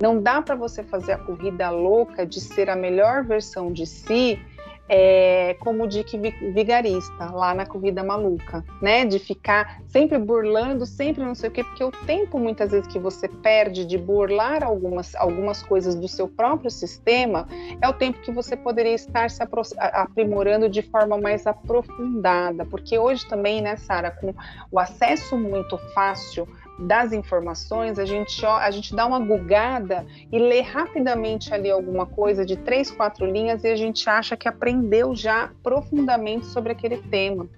[0.00, 4.40] Não dá para você fazer a corrida louca de ser a melhor versão de si,
[4.88, 9.04] é, como Dick Vigarista, lá na Corrida Maluca, né?
[9.04, 12.98] De ficar sempre burlando, sempre não sei o quê, porque o tempo, muitas vezes, que
[12.98, 17.48] você perde de burlar algumas, algumas coisas do seu próprio sistema,
[17.80, 19.42] é o tempo que você poderia estar se
[19.78, 22.64] aprimorando de forma mais aprofundada.
[22.66, 24.34] Porque hoje também, né, Sara, com
[24.70, 26.46] o acesso muito fácil
[26.78, 32.44] das informações, a gente, a gente dá uma gugada e lê rapidamente ali alguma coisa
[32.44, 37.48] de três, quatro linhas e a gente acha que aprendeu já profundamente sobre aquele tema.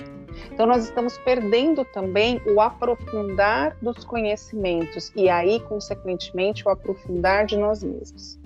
[0.52, 7.56] Então, nós estamos perdendo também o aprofundar dos conhecimentos e aí, consequentemente, o aprofundar de
[7.56, 8.38] nós mesmos.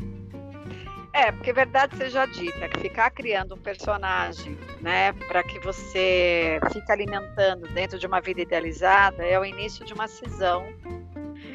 [1.12, 6.90] É, porque verdade seja dita, que ficar criando um personagem, né, para que você fique
[6.90, 10.64] alimentando dentro de uma vida idealizada é o início de uma cisão,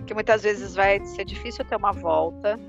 [0.06, 2.60] que muitas vezes vai ser difícil ter uma volta.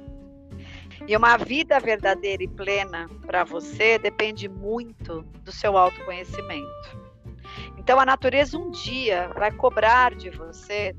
[1.08, 7.06] E uma vida verdadeira e plena para você depende muito do seu autoconhecimento.
[7.78, 10.96] Então a natureza um dia vai cobrar de você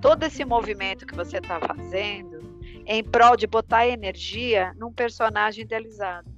[0.00, 2.33] todo esse movimento que você está fazendo
[2.86, 6.30] em prol de botar energia num personagem idealizado.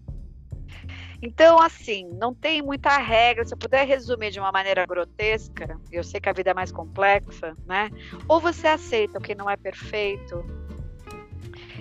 [1.20, 3.44] Então, assim, não tem muita regra.
[3.44, 6.70] Se eu puder resumir de uma maneira grotesca, eu sei que a vida é mais
[6.70, 7.90] complexa, né?
[8.28, 10.44] Ou você aceita o que não é perfeito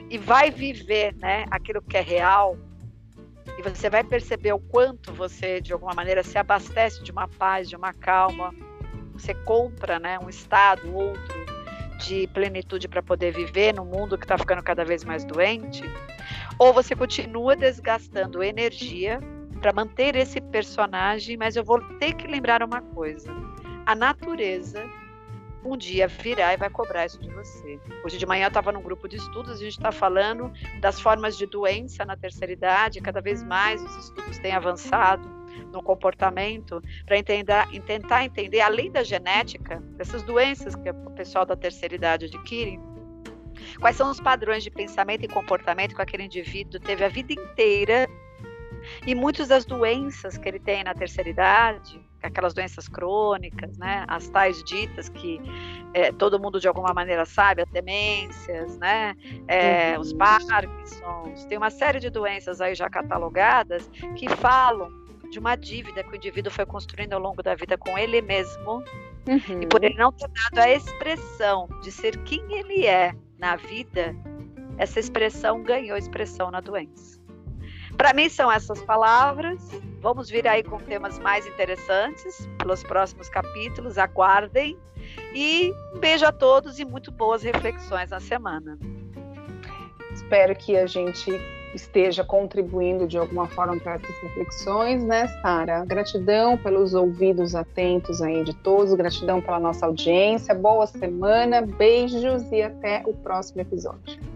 [0.09, 2.57] e vai viver, né, aquilo que é real,
[3.57, 7.69] e você vai perceber o quanto você, de alguma maneira, se abastece de uma paz,
[7.69, 8.53] de uma calma.
[9.13, 11.54] Você compra, né, um estado, outro,
[11.97, 15.83] de plenitude para poder viver no mundo que está ficando cada vez mais doente,
[16.59, 19.19] ou você continua desgastando energia
[19.61, 23.31] para manter esse personagem, mas eu vou ter que lembrar uma coisa:
[23.85, 24.83] a natureza
[25.63, 27.79] um dia virá e vai cobrar isso de você.
[28.03, 31.35] Hoje de manhã eu estava num grupo de estudos, a gente está falando das formas
[31.35, 35.34] de doença na terceira idade, cada vez mais os estudos têm avançado
[35.71, 41.95] no comportamento para tentar entender, além da genética, dessas doenças que o pessoal da terceira
[41.95, 42.79] idade adquire,
[43.79, 48.07] quais são os padrões de pensamento e comportamento que aquele indivíduo teve a vida inteira
[49.05, 54.27] e muitas das doenças que ele tem na terceira idade, aquelas doenças crônicas, né, as
[54.29, 55.39] tais ditas que
[55.93, 59.15] é, todo mundo de alguma maneira sabe, as demências, né,
[59.47, 60.01] é, uhum.
[60.01, 66.03] os Parkinsons, tem uma série de doenças aí já catalogadas que falam de uma dívida
[66.03, 68.83] que o indivíduo foi construindo ao longo da vida com ele mesmo.
[69.27, 69.61] Uhum.
[69.61, 74.15] E por ele não ter dado a expressão de ser quem ele é na vida,
[74.77, 77.19] essa expressão ganhou expressão na doença.
[77.97, 79.61] Para mim são essas palavras.
[80.01, 83.97] Vamos vir aí com temas mais interessantes pelos próximos capítulos.
[83.97, 84.77] Aguardem.
[85.33, 88.77] E um beijo a todos e muito boas reflexões na semana.
[90.11, 91.31] Espero que a gente
[91.75, 95.85] esteja contribuindo de alguma forma para essas reflexões, né, Sara?
[95.85, 102.61] Gratidão pelos ouvidos atentos aí de todos, gratidão pela nossa audiência, boa semana, beijos e
[102.61, 104.34] até o próximo episódio.